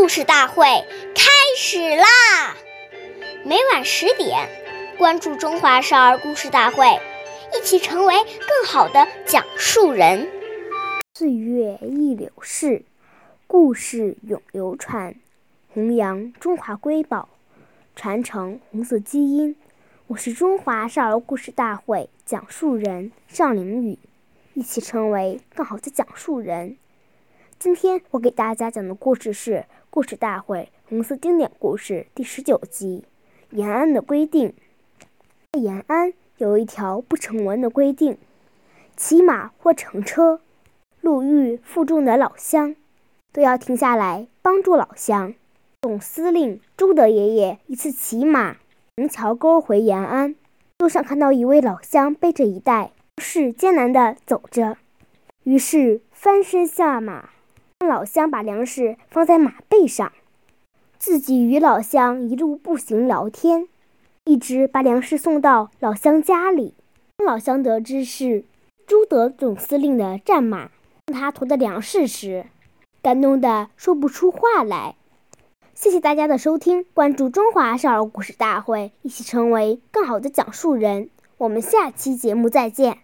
[0.00, 0.64] 故事大会
[1.14, 2.56] 开始啦！
[3.44, 4.48] 每晚十点，
[4.96, 6.86] 关注《中华少儿故事大会》，
[7.54, 10.26] 一起成为更好的讲述人。
[11.12, 12.82] 岁月易流逝，
[13.46, 15.14] 故事永流传，
[15.74, 17.28] 弘扬中华瑰宝，
[17.94, 19.54] 传承红色基因。
[20.06, 23.98] 我是中华少儿故事大会讲述人尚凌宇，
[24.54, 26.78] 一起成为更好的讲述人。
[27.58, 29.56] 今天我给大家讲的故事是
[29.92, 33.04] 《故事大会红色经典故事》第十九集
[33.56, 34.48] 《延安的规定》。
[35.50, 38.16] 在延安有一条不成文的规定：
[38.96, 40.40] 骑马或乘车，
[41.00, 42.76] 路遇负重的老乡，
[43.32, 45.34] 都要停下来帮助老乡。
[45.82, 48.58] 总司令朱德爷爷一次骑马
[48.96, 50.36] 从桥沟回延安，
[50.78, 54.76] 路上看到一位老乡背着一袋，是艰难地走着，
[55.42, 57.30] 于是翻身下马。
[57.90, 60.12] 老乡把粮食放在马背上，
[60.96, 63.66] 自己与老乡一路步行聊天，
[64.26, 66.76] 一直把粮食送到老乡家里。
[67.16, 68.44] 当老乡得知是
[68.86, 70.70] 朱德总司令的战马
[71.08, 72.46] 送他驮的粮食时，
[73.02, 74.94] 感动的说不出话来。
[75.74, 81.10] 谢谢大家的收听，关注中华少儿故事大会，一起成为更好的讲述人。
[81.38, 82.98] 我们下期节目再见。